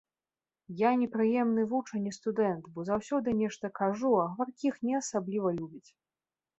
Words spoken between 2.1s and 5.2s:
і студэнт, бо заўсёды нешта кажу, а гаваркіх не